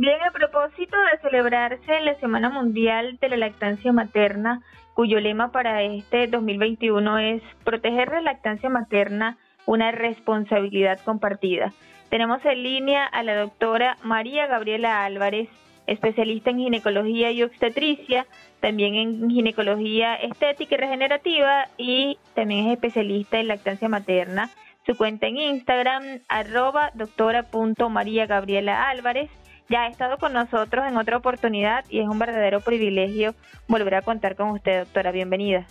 [0.00, 4.62] Bien, a propósito de celebrarse la Semana Mundial de la Lactancia Materna,
[4.94, 11.72] cuyo lema para este 2021 es proteger la lactancia materna, una responsabilidad compartida.
[12.10, 15.48] Tenemos en línea a la doctora María Gabriela Álvarez,
[15.88, 18.24] especialista en ginecología y obstetricia,
[18.60, 24.48] también en ginecología estética y regenerativa y también es especialista en lactancia materna.
[24.86, 29.28] Su cuenta en Instagram, arroba doctora Álvarez
[29.68, 33.34] ya ha estado con nosotros en otra oportunidad y es un verdadero privilegio
[33.66, 35.12] volver a contar con usted, doctora.
[35.12, 35.66] Bienvenida.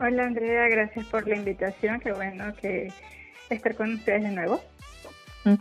[0.00, 2.00] Hola Andrea, gracias por la invitación.
[2.00, 2.92] Qué bueno que
[3.50, 4.60] estar con ustedes de nuevo.
[5.44, 5.54] Mm.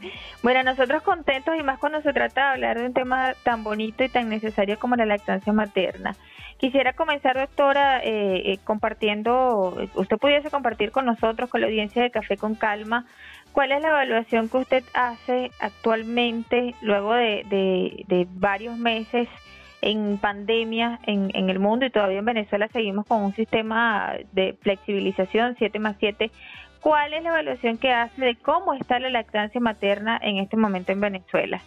[0.43, 4.04] Bueno, nosotros contentos y más cuando se trata de hablar de un tema tan bonito
[4.04, 6.15] y tan necesario como la lactancia materna.
[6.57, 12.09] Quisiera comenzar, doctora, eh, eh, compartiendo, usted pudiese compartir con nosotros, con la audiencia de
[12.09, 13.05] Café con Calma,
[13.51, 19.27] ¿Cuál es la evaluación que usted hace actualmente, luego de, varios meses
[19.81, 24.57] en pandemia en, en, el mundo y todavía en Venezuela seguimos con un sistema de
[24.62, 26.31] flexibilización 7 más 7?
[26.81, 30.91] ¿Cuál es la evaluación que hace de cómo está la lactancia materna en este momento
[30.91, 31.61] en Venezuela?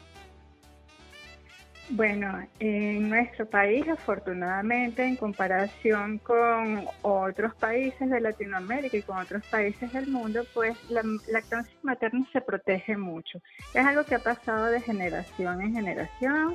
[1.92, 9.44] Bueno, en nuestro país, afortunadamente, en comparación con otros países de Latinoamérica y con otros
[9.46, 13.40] países del mundo, pues la lactancia materna se protege mucho.
[13.74, 16.54] Es algo que ha pasado de generación en generación.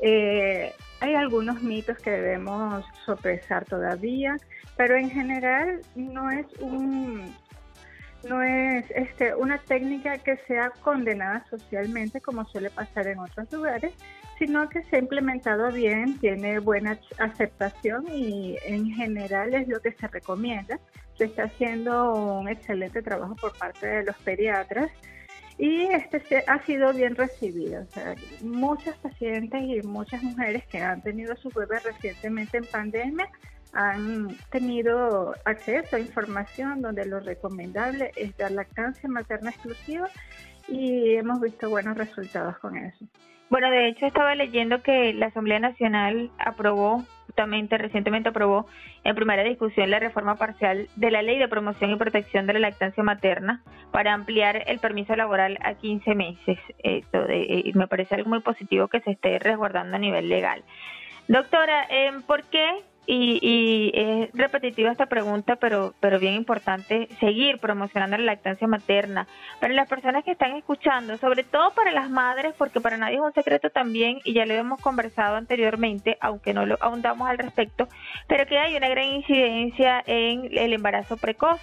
[0.00, 4.36] Eh, hay algunos mitos que debemos sopesar todavía,
[4.76, 7.34] pero en general no es un
[8.24, 13.92] no es este, una técnica que sea condenada socialmente como suele pasar en otros lugares,
[14.38, 19.92] sino que se ha implementado bien, tiene buena aceptación y en general es lo que
[19.92, 20.78] se recomienda.
[21.16, 24.90] Se está haciendo un excelente trabajo por parte de los pediatras
[25.58, 27.82] y este ha sido bien recibido.
[27.82, 28.14] O sea,
[29.02, 33.28] pacientes y muchas mujeres que han tenido a sus bebés recientemente en pandemia
[33.72, 40.08] han tenido acceso a información donde lo recomendable es dar lactancia materna exclusiva
[40.68, 43.04] y hemos visto buenos resultados con eso.
[43.50, 48.66] Bueno, de hecho estaba leyendo que la Asamblea Nacional aprobó, justamente recientemente aprobó
[49.04, 52.58] en primera discusión la reforma parcial de la Ley de Promoción y Protección de la
[52.58, 56.58] Lactancia Materna para ampliar el permiso laboral a 15 meses.
[56.82, 60.62] Esto eh, me parece algo muy positivo que se esté resguardando a nivel legal.
[61.26, 67.58] Doctora, eh, ¿por qué y, y, es repetitiva esta pregunta, pero, pero bien importante, seguir
[67.58, 69.26] promocionando la lactancia materna.
[69.60, 73.22] Para las personas que están escuchando, sobre todo para las madres, porque para nadie es
[73.22, 77.88] un secreto también, y ya lo hemos conversado anteriormente, aunque no lo ahondamos al respecto,
[78.26, 81.58] pero que hay una gran incidencia en el embarazo precoz.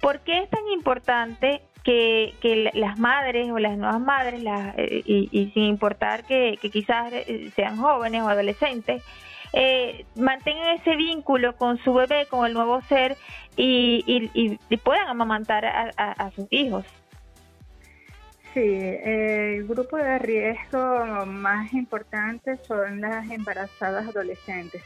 [0.00, 5.02] ¿Por qué es tan importante que, que las madres o las nuevas madres, las, eh,
[5.04, 9.02] y, sin importar que, que quizás eh, sean jóvenes o adolescentes,
[9.56, 13.16] eh, mantengan ese vínculo con su bebé, con el nuevo ser
[13.56, 14.02] y,
[14.34, 16.84] y, puedan amamantar a, sus hijos.
[18.52, 24.82] Sí, el grupo de riesgo más importante son las embarazadas adolescentes.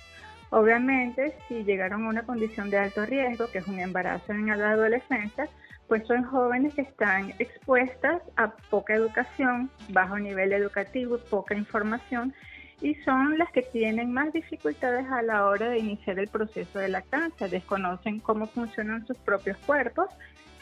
[0.50, 4.70] Obviamente, si llegaron a una condición de alto riesgo, que es un embarazo en la
[4.70, 5.48] adolescencia,
[5.86, 12.34] pues son jóvenes que están expuestas a poca educación, bajo nivel educativo, poca información
[12.80, 16.88] y son las que tienen más dificultades a la hora de iniciar el proceso de
[16.88, 17.48] lactancia.
[17.48, 20.08] Desconocen cómo funcionan sus propios cuerpos,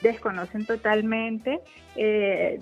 [0.02, 1.60] desconocen totalmente
[1.94, 2.58] eh,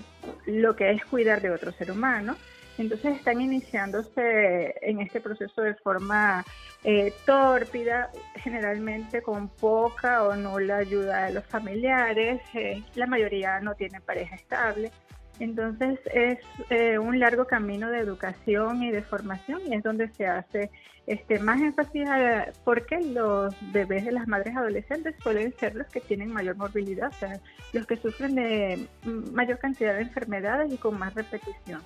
[0.46, 2.36] lo que es cuidar de otro ser humano.
[2.76, 6.44] Entonces están iniciándose en este proceso de forma
[6.82, 12.42] eh, tórpida, generalmente con poca o nula ayuda de los familiares.
[12.54, 14.90] Eh, la mayoría no tiene pareja estable.
[15.40, 16.38] Entonces es
[16.70, 20.70] eh, un largo camino de educación y de formación y es donde se hace
[21.06, 26.00] este, más énfasis a, porque los bebés de las madres adolescentes suelen ser los que
[26.00, 27.40] tienen mayor morbilidad, o sea,
[27.72, 28.86] los que sufren de
[29.32, 31.82] mayor cantidad de enfermedades y con más repetición.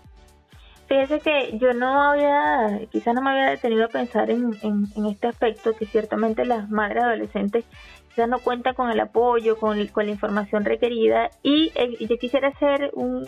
[0.86, 5.26] Fíjese que yo no había, quizás no me había detenido a pensar en, en este
[5.26, 7.66] aspecto, que ciertamente las madres adolescentes
[8.26, 11.30] no cuenta con el apoyo, con, con la información requerida.
[11.42, 13.26] Y eh, yo quisiera hacer un,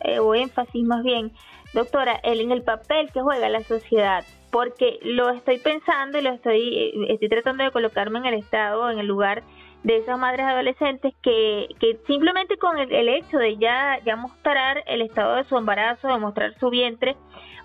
[0.00, 1.32] eh, o énfasis más bien,
[1.72, 6.30] doctora, el, en el papel que juega la sociedad, porque lo estoy pensando y lo
[6.30, 9.42] estoy, eh, estoy tratando de colocarme en el estado, en el lugar
[9.82, 14.84] de esas madres adolescentes que, que simplemente con el, el, hecho de ya, ya mostrar
[14.86, 17.16] el estado de su embarazo, de mostrar su vientre,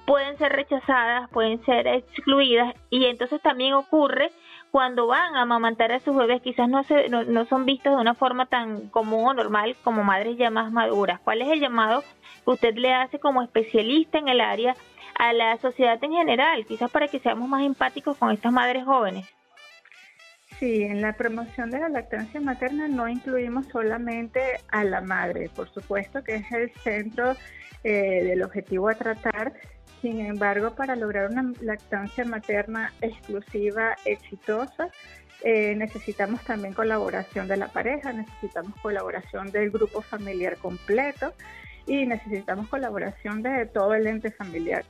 [0.07, 4.31] pueden ser rechazadas, pueden ser excluidas y entonces también ocurre
[4.77, 8.13] cuando van a amamantar a sus bebés quizás no, se, no, son vistos de una
[8.13, 11.19] forma tan común o normal como madres ya más maduras.
[11.19, 12.03] ¿Cuál es el llamado
[12.45, 14.75] que usted le hace como especialista en el área
[15.17, 19.25] a la sociedad en general, quizás para que seamos más empáticos con estas madres jóvenes.
[20.59, 25.73] Sí, en la promoción de la lactancia materna no incluimos solamente a la madre, por
[25.73, 27.35] supuesto que es el centro
[27.83, 29.53] eh, del objetivo a tratar,
[30.01, 34.89] sin embargo, para lograr una lactancia materna exclusiva, exitosa,
[35.43, 41.33] eh, necesitamos también colaboración de la pareja, necesitamos colaboración del grupo familiar completo
[41.85, 44.83] y necesitamos colaboración de todo el ente familiar.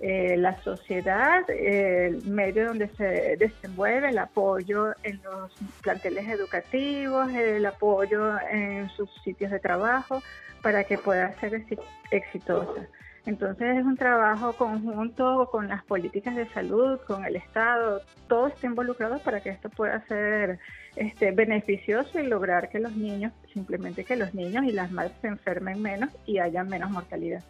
[0.00, 5.52] Eh, la sociedad, el medio donde se desenvuelve, el apoyo en los
[5.82, 10.20] planteles educativos, el apoyo en sus sitios de trabajo
[10.62, 11.64] para que pueda ser
[12.10, 12.88] exitosa.
[13.26, 18.66] Entonces es un trabajo conjunto con las políticas de salud, con el Estado, todo está
[18.66, 20.58] involucrado para que esto pueda ser
[20.96, 25.28] este, beneficioso y lograr que los niños, simplemente que los niños y las madres se
[25.28, 27.42] enfermen menos y haya menos mortalidad.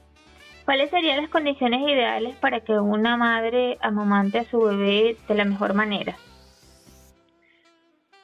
[0.65, 5.45] ¿Cuáles serían las condiciones ideales para que una madre amamante a su bebé de la
[5.45, 6.17] mejor manera?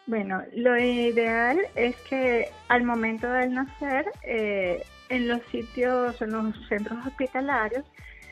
[0.07, 6.69] Bueno, lo ideal es que al momento del nacer eh, en los sitios, en los
[6.69, 7.85] centros hospitalarios,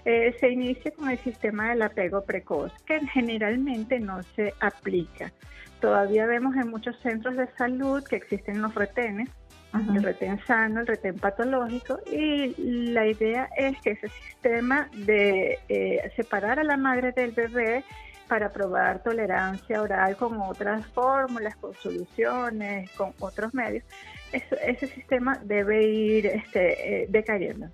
[0.05, 5.33] eh, se inicia con el sistema del apego precoz, que generalmente no se aplica.
[5.81, 9.29] Todavía vemos en muchos centros de salud que existen los retenes,
[9.75, 12.55] el retén sano, el retén patológico, y
[12.93, 17.85] la idea es que ese sistema de eh, separar a la madre del bebé
[18.29, 23.85] para probar tolerancia oral con otras fórmulas, con soluciones, con otros medios,
[24.33, 27.69] ese sistema debe ir este, eh, decayendo.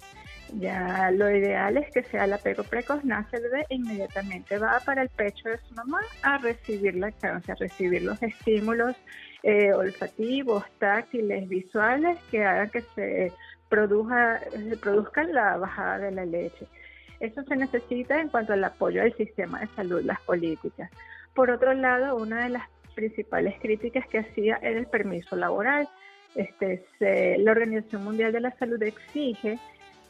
[0.52, 4.80] Ya lo ideal es que sea el apego precoz, nace el bebé e inmediatamente va
[4.84, 8.94] para el pecho de su mamá a recibir la lactancia, a recibir los estímulos
[9.42, 13.32] eh, olfativos, táctiles, visuales que hagan que se
[13.68, 16.66] produzca, se produzca la bajada de la leche.
[17.18, 20.90] Eso se necesita en cuanto al apoyo del sistema de salud, las políticas.
[21.34, 25.88] Por otro lado, una de las principales críticas que hacía era el permiso laboral.
[26.34, 29.58] Este, la Organización Mundial de la Salud exige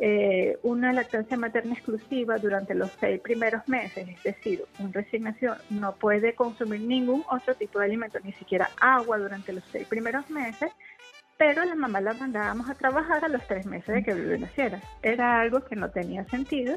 [0.00, 5.56] eh, una lactancia materna exclusiva durante los seis primeros meses, es decir, un recién nacido
[5.70, 10.28] no puede consumir ningún otro tipo de alimento, ni siquiera agua durante los seis primeros
[10.30, 10.72] meses,
[11.36, 14.80] pero la mamá la mandábamos a trabajar a los tres meses de que bebé naciera.
[15.02, 16.76] Era algo que no tenía sentido,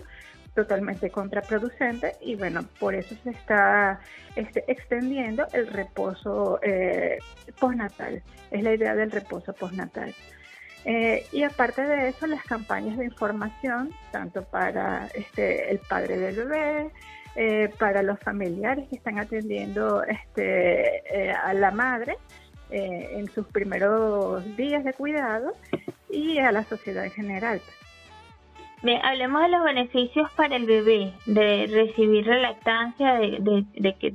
[0.57, 3.99] totalmente contraproducente y bueno, por eso se está
[4.35, 7.19] este, extendiendo el reposo eh,
[7.59, 8.23] postnatal.
[8.49, 10.15] Es la idea del reposo postnatal.
[10.83, 16.37] Eh, y aparte de eso, las campañas de información, tanto para este, el padre del
[16.37, 16.89] bebé,
[17.35, 22.17] eh, para los familiares que están atendiendo este, eh, a la madre
[22.69, 25.53] en sus primeros días de cuidado
[26.09, 27.61] y a la sociedad en general.
[28.83, 34.13] Bien, hablemos de los beneficios para el bebé de recibir la lactancia, de, de, que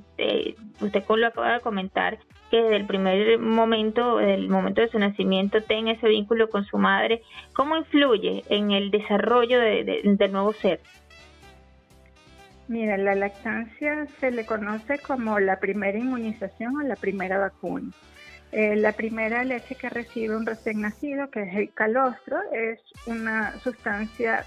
[0.80, 2.18] usted lo acaba de comentar,
[2.48, 6.78] que desde el primer momento, el momento de su nacimiento, tenga ese vínculo con su
[6.78, 7.22] madre,
[7.54, 10.78] ¿cómo influye en el desarrollo del nuevo ser?
[12.68, 17.90] Mira, la lactancia se le conoce como la primera inmunización o la primera vacuna.
[18.52, 23.58] Eh, la primera leche que recibe un recién nacido, que es el calostro, es una
[23.60, 24.44] sustancia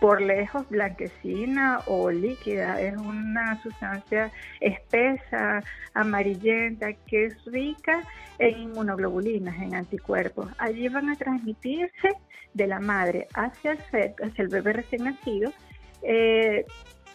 [0.00, 8.00] por lejos blanquecina o líquida, es una sustancia espesa, amarillenta, que es rica
[8.38, 10.50] en inmunoglobulinas, en anticuerpos.
[10.56, 12.08] Allí van a transmitirse
[12.54, 15.52] de la madre hacia el, hacia el bebé recién nacido
[16.04, 16.66] eh,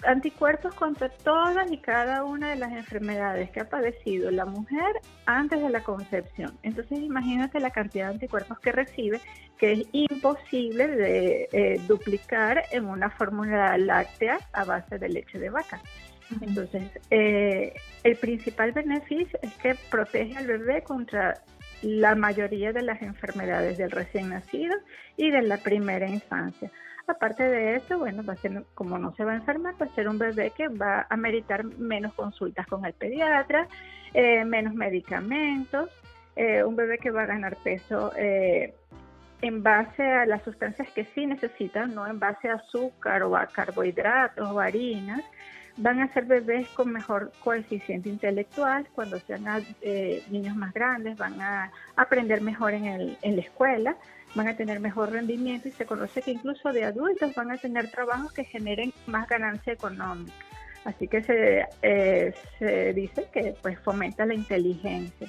[0.04, 5.62] anticuerpos contra todas y cada una de las enfermedades que ha padecido la mujer antes
[5.62, 6.58] de la concepción.
[6.64, 9.22] Entonces imagínate la cantidad de anticuerpos que recibe,
[9.58, 15.50] que es imposible de eh, duplicar en una fórmula láctea a base de leche de
[15.50, 15.82] vaca.
[16.42, 21.42] Entonces, eh, el principal beneficio es que protege al bebé contra
[21.82, 24.76] la mayoría de las enfermedades del recién nacido
[25.18, 26.72] y de la primera infancia.
[27.10, 29.96] Aparte de eso, bueno, va a ser, como no se va a enfermar, va a
[29.96, 33.68] ser un bebé que va a meritar menos consultas con el pediatra,
[34.14, 35.90] eh, menos medicamentos,
[36.36, 38.76] eh, un bebé que va a ganar peso eh,
[39.42, 43.48] en base a las sustancias que sí necesitan, no en base a azúcar o a
[43.48, 45.24] carbohidratos o harinas.
[45.78, 49.66] Van a ser bebés con mejor coeficiente intelectual cuando sean
[50.30, 53.96] niños más grandes, van a aprender mejor en, el, en la escuela
[54.36, 57.90] van a tener mejor rendimiento y se conoce que incluso de adultos van a tener
[57.90, 60.34] trabajos que generen más ganancia económica.
[60.86, 62.34] Así que se, eh,
[62.96, 65.28] dice que pues fomenta la inteligencia.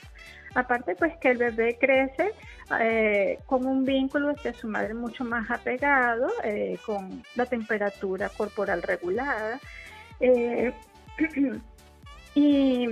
[0.54, 2.32] Aparte, pues que el bebé crece
[2.80, 8.82] eh, con un vínculo hacia su madre mucho más apegado, eh, con la temperatura corporal
[8.82, 9.58] regulada.
[12.32, 12.88] Y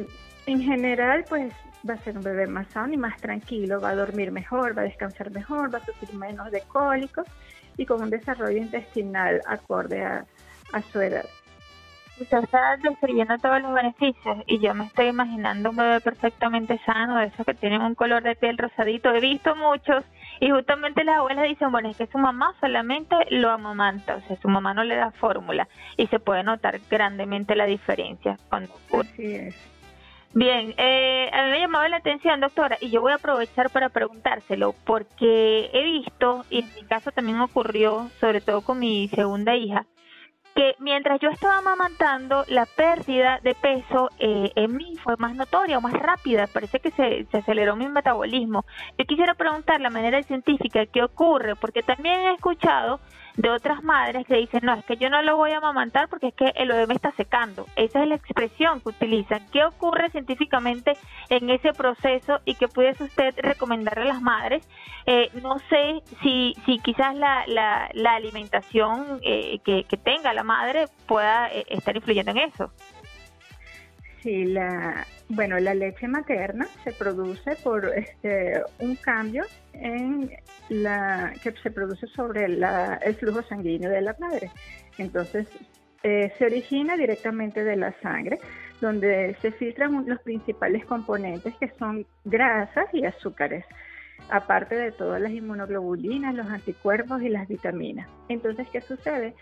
[0.47, 1.53] en general, pues
[1.89, 4.83] va a ser un bebé más sano y más tranquilo, va a dormir mejor, va
[4.83, 7.27] a descansar mejor, va a sufrir menos de cólicos
[7.77, 10.25] y con un desarrollo intestinal acorde a
[10.93, 11.25] su edad
[12.21, 17.19] usted está describiendo todos los beneficios y yo me estoy imaginando un bebé perfectamente sano,
[17.19, 19.15] de esos que tienen un color de piel rosadito.
[19.15, 20.05] He visto muchos
[20.41, 24.37] y justamente las abuelas dicen, bueno, es que su mamá solamente lo amamanta, o sea,
[24.37, 29.35] su mamá no le da fórmula y se puede notar grandemente la diferencia cuando Así
[29.35, 29.78] es.
[30.39, 33.89] Bien, eh, a mí me llamaba la atención, doctora, y yo voy a aprovechar para
[33.89, 39.57] preguntárselo, porque he visto, y en mi caso también ocurrió, sobre todo con mi segunda
[39.57, 39.85] hija,
[40.55, 45.79] que mientras yo estaba amamantando, la pérdida de peso eh, en mí fue más notoria
[45.79, 46.47] o más rápida.
[46.47, 48.65] Parece que se, se, aceleró mi metabolismo.
[48.97, 53.01] Yo quisiera preguntar la manera científica qué ocurre, porque también he escuchado
[53.39, 56.29] de otras madres que dicen, no, es que yo no lo voy a amamantar porque
[56.29, 57.67] es que el bebé me está secando.
[57.77, 59.47] Esa es la expresión que utilizan.
[59.53, 60.97] ¿Qué ocurre científicamente
[61.29, 64.69] en ese proceso y qué pudiese usted recomendarle a las madres?
[65.07, 70.43] Eh, no sé si, si quizás la, la, la alimentación eh, que, que, tenga la
[70.43, 72.73] madre pueda eh, estar influyendo en eso.
[74.29, 80.31] Sí, la, bueno, la leche materna se produce por este, un cambio en
[80.69, 84.51] la que se produce sobre el flujo sanguíneo de la madre.
[84.99, 85.49] Entonces,
[86.03, 88.39] eh, se origina directamente de la sangre,
[88.83, 93.65] donde se filtran los principales componentes que son grasas y azúcares,
[94.29, 98.07] aparte de todas las inmunoglobulinas, los anticuerpos y las vitaminas.
[98.29, 99.35] Entonces, ¿qué sucede?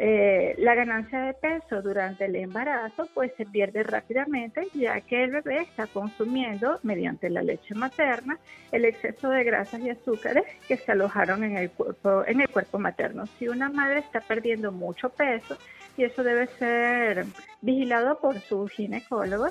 [0.00, 5.32] Eh, la ganancia de peso durante el embarazo pues se pierde rápidamente ya que el
[5.32, 8.38] bebé está consumiendo mediante la leche materna
[8.70, 12.78] el exceso de grasas y azúcares que se alojaron en el cuerpo en el cuerpo
[12.78, 13.26] materno.
[13.38, 15.58] Si una madre está perdiendo mucho peso
[15.96, 17.26] y eso debe ser
[17.60, 19.48] vigilado por su ginecólogo,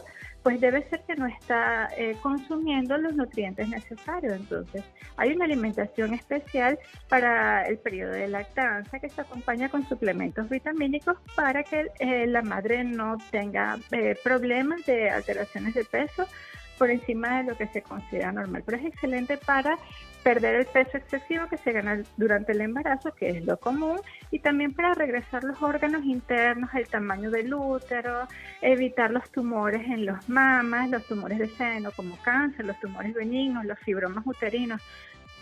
[0.48, 4.34] pues debe ser que no está eh, consumiendo los nutrientes necesarios.
[4.34, 4.82] Entonces,
[5.18, 11.18] hay una alimentación especial para el periodo de lactancia que se acompaña con suplementos vitamínicos
[11.36, 16.26] para que eh, la madre no tenga eh, problemas de alteraciones de peso
[16.78, 18.64] por encima de lo que se considera normal.
[18.66, 19.78] Pero es excelente para
[20.28, 23.98] perder el peso excesivo que se gana durante el embarazo, que es lo común,
[24.30, 28.28] y también para regresar los órganos internos, el tamaño del útero,
[28.62, 33.64] evitar los tumores en los mamas, los tumores de seno como cáncer, los tumores benignos,
[33.64, 34.82] los fibromas uterinos.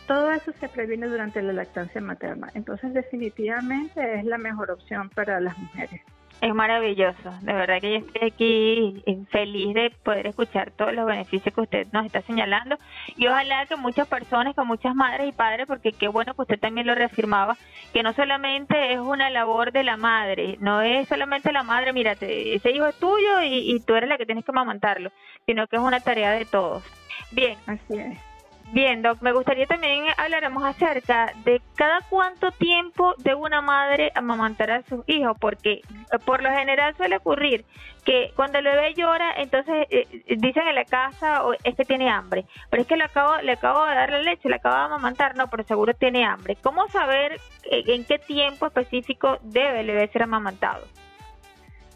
[0.06, 2.51] Todo eso se previene durante la lactancia materna.
[2.54, 6.01] Entonces definitivamente es la mejor opción para las mujeres.
[6.42, 11.56] Es maravilloso, de verdad que yo estoy aquí feliz de poder escuchar todos los beneficios
[11.56, 12.77] que usted nos está señalando
[13.15, 16.60] y ojalá que muchas personas, que muchas madres y padres, porque qué bueno que usted
[16.60, 17.58] también lo reafirmaba,
[17.94, 22.54] que no solamente es una labor de la madre, no es solamente la madre, mírate,
[22.54, 25.12] ese hijo es tuyo y, y tú eres la que tienes que amamantarlo,
[25.46, 26.84] sino que es una tarea de todos.
[27.32, 27.58] Bien.
[27.65, 28.35] Así es.
[28.72, 34.72] Bien, Doc, me gustaría también habláramos acerca de cada cuánto tiempo debe una madre amamantar
[34.72, 35.84] a sus hijos, porque eh,
[36.26, 37.64] por lo general suele ocurrir
[38.04, 42.46] que cuando el bebé llora, entonces eh, dicen en la casa es que tiene hambre,
[42.70, 45.36] pero es que le acabo, le acabo de dar la leche, le acabo de amamantar,
[45.38, 46.58] no, pero seguro tiene hambre.
[46.62, 50.86] ¿Cómo saber eh, en qué tiempo específico debe el bebé ser amamantado?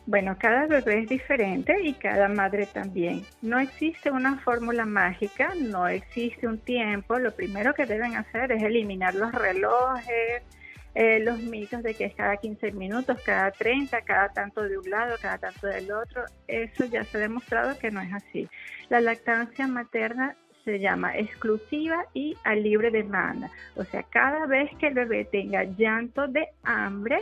[0.09, 3.21] Bueno, cada bebé es diferente y cada madre también.
[3.43, 7.19] No existe una fórmula mágica, no existe un tiempo.
[7.19, 10.41] Lo primero que deben hacer es eliminar los relojes,
[10.95, 14.89] eh, los mitos de que es cada 15 minutos, cada 30, cada tanto de un
[14.89, 16.23] lado, cada tanto del otro.
[16.47, 18.49] Eso ya se ha demostrado que no es así.
[18.89, 20.35] La lactancia materna
[20.65, 23.51] se llama exclusiva y a libre demanda.
[23.75, 27.19] O sea, cada vez que el bebé tenga llanto de hambre,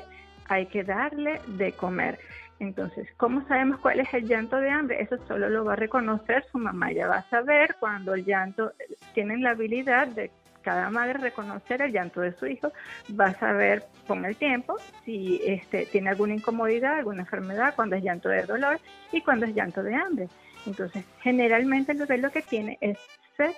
[0.48, 2.18] hay que darle de comer.
[2.60, 5.02] Entonces, ¿cómo sabemos cuál es el llanto de hambre?
[5.02, 6.92] Eso solo lo va a reconocer su mamá.
[6.92, 8.72] Ya va a saber cuando el llanto,
[9.14, 10.32] tienen la habilidad de
[10.64, 12.74] cada madre reconocer el llanto de su hijo,
[13.18, 18.04] va a saber con el tiempo si este, tiene alguna incomodidad, alguna enfermedad, cuando es
[18.04, 18.78] llanto de dolor
[19.14, 20.28] y cuando es llanto de hambre.
[20.66, 22.98] Entonces, generalmente el bebé lo que tiene es
[23.38, 23.54] sed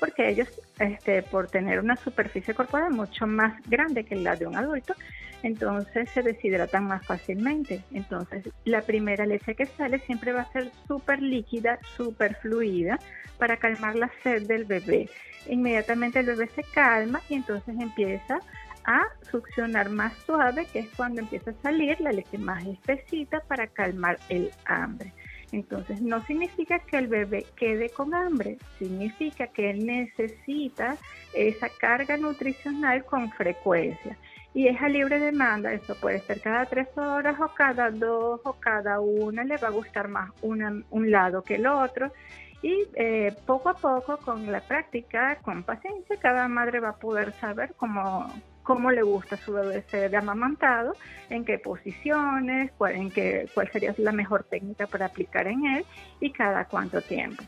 [0.00, 4.56] porque ellos, este, por tener una superficie corporal mucho más grande que la de un
[4.56, 4.94] adulto,
[5.42, 7.82] entonces se deshidratan más fácilmente.
[7.92, 12.98] Entonces, la primera leche que sale siempre va a ser súper líquida, súper fluida,
[13.38, 15.08] para calmar la sed del bebé.
[15.46, 18.40] Inmediatamente el bebé se calma y entonces empieza
[18.84, 23.66] a succionar más suave, que es cuando empieza a salir la leche más espesita para
[23.66, 25.12] calmar el hambre.
[25.52, 30.96] Entonces, no significa que el bebé quede con hambre, significa que él necesita
[31.32, 34.18] esa carga nutricional con frecuencia.
[34.58, 38.54] Y es a libre demanda, eso puede ser cada tres horas o cada dos o
[38.54, 42.12] cada una, le va a gustar más un lado que el otro.
[42.60, 47.34] Y eh, poco a poco, con la práctica, con paciencia, cada madre va a poder
[47.34, 48.34] saber cómo,
[48.64, 50.92] cómo le gusta a su bebé ser amamantado,
[51.30, 55.84] en qué posiciones, cuál, en qué, cuál sería la mejor técnica para aplicar en él
[56.18, 57.44] y cada cuánto tiempo.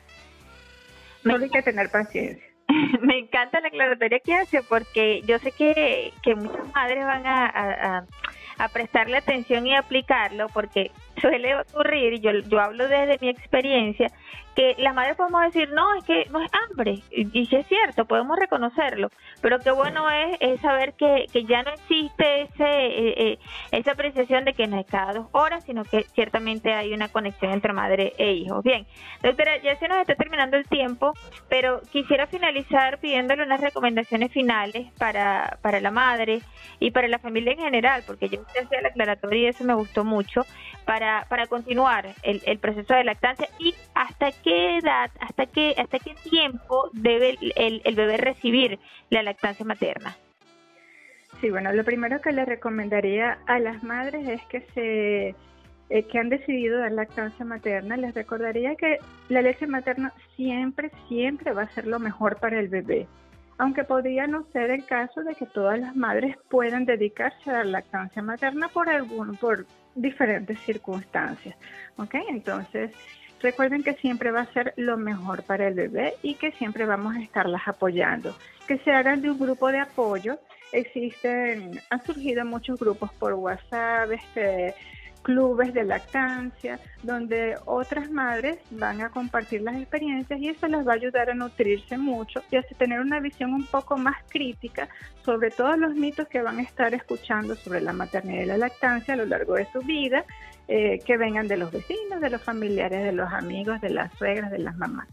[1.24, 2.49] Solo hay que tener paciencia.
[3.02, 7.46] Me encanta la aclaratoria que hace porque yo sé que, que muchas madres van a,
[7.46, 8.04] a,
[8.58, 14.10] a prestarle atención y aplicarlo porque suele ocurrir, yo, yo hablo desde mi experiencia,
[14.54, 18.04] que las madres podemos decir, no, es que no es hambre, y, sí es cierto,
[18.04, 19.08] podemos reconocerlo,
[19.40, 23.38] pero qué bueno es, es saber que, que ya no existe ese, eh, eh,
[23.70, 27.52] esa apreciación de que no es cada dos horas, sino que ciertamente hay una conexión
[27.52, 28.60] entre madre e hijo.
[28.62, 28.86] Bien,
[29.22, 31.12] doctora, ya se nos está terminando el tiempo,
[31.48, 36.40] pero quisiera finalizar pidiéndole unas recomendaciones finales para, para la madre
[36.80, 39.74] y para la familia en general, porque yo usted hacía la aclaratoria y eso me
[39.74, 40.44] gustó mucho,
[40.84, 45.98] para, para continuar el, el proceso de lactancia y hasta qué edad, hasta qué, hasta
[45.98, 48.78] qué tiempo debe el, bebé recibir
[49.10, 50.16] la lactancia materna.
[51.40, 55.34] Sí, bueno, lo primero que le recomendaría a las madres es que se
[55.88, 58.98] eh, que han decidido dar lactancia materna, les recordaría que
[59.28, 63.08] la leche materna siempre, siempre va a ser lo mejor para el bebé,
[63.60, 67.66] aunque podría no ser el caso de que todas las madres puedan dedicarse a dar
[67.66, 71.54] lactancia materna por algún, por diferentes circunstancias,
[71.96, 72.14] ¿ok?
[72.30, 72.90] Entonces,
[73.42, 77.16] Recuerden que siempre va a ser lo mejor para el bebé y que siempre vamos
[77.16, 78.36] a estarlas apoyando.
[78.68, 80.38] Que se hagan de un grupo de apoyo.
[80.72, 84.74] Existen, han surgido muchos grupos por WhatsApp, este,
[85.22, 90.92] clubes de lactancia, donde otras madres van a compartir las experiencias y eso les va
[90.92, 94.88] a ayudar a nutrirse mucho y a tener una visión un poco más crítica
[95.24, 99.14] sobre todos los mitos que van a estar escuchando sobre la maternidad y la lactancia
[99.14, 100.24] a lo largo de su vida,
[100.68, 104.50] eh, que vengan de los vecinos, de los familiares, de los amigos, de las suegras,
[104.50, 105.08] de las mamás.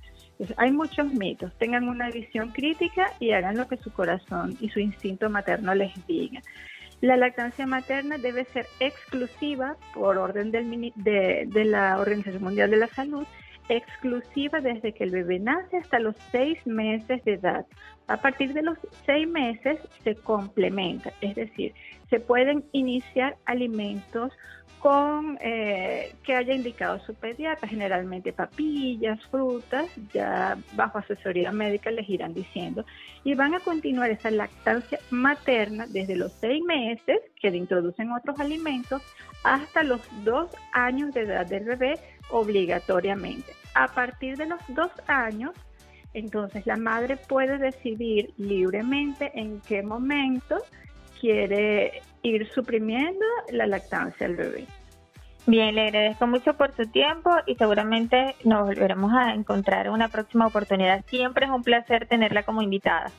[0.57, 4.79] hay muchos mitos, tengan una visión crítica y hagan lo que su corazón y su
[4.79, 6.41] instinto materno les diga.
[7.01, 12.77] La lactancia materna debe ser exclusiva por orden del, de, de la Organización Mundial de
[12.77, 13.25] la Salud
[13.69, 17.65] exclusiva desde que el bebé nace hasta los seis meses de edad.
[18.07, 21.73] A partir de los seis meses se complementa, es decir,
[22.09, 24.31] se pueden iniciar alimentos
[24.79, 32.07] con eh, que haya indicado su pediatra, generalmente papillas, frutas, ya bajo asesoría médica les
[32.07, 32.85] irán diciendo,
[33.23, 38.39] y van a continuar esa lactancia materna desde los seis meses, que le introducen otros
[38.39, 39.01] alimentos,
[39.43, 43.51] hasta los dos años de edad del bebé obligatoriamente.
[43.73, 45.51] A partir de los dos años,
[46.19, 50.57] entonces la madre puede decidir libremente en qué momento
[51.19, 54.65] quiere ir suprimiendo la lactancia del bebé.
[55.45, 60.09] Bien, le agradezco mucho por su tiempo y seguramente nos volveremos a encontrar en una
[60.09, 61.05] próxima oportunidad.
[61.05, 63.11] Siempre es un placer tenerla como invitada.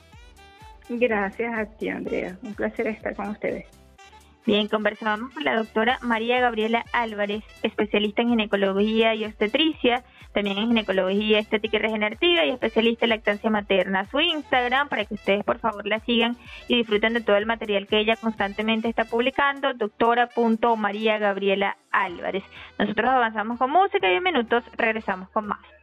[0.91, 2.37] Gracias a ti, Andrea.
[2.43, 3.67] Un placer estar con ustedes.
[4.49, 10.69] Bien, conversábamos con la doctora María Gabriela Álvarez, especialista en ginecología y obstetricia, también en
[10.69, 14.09] ginecología estética y regenerativa y especialista en lactancia materna.
[14.11, 17.87] Su Instagram, para que ustedes por favor la sigan y disfruten de todo el material
[17.87, 22.45] que ella constantemente está publicando, doctora.maría Gabriela Álvarez.
[22.79, 25.78] Nosotros avanzamos con música y en minutos regresamos con más.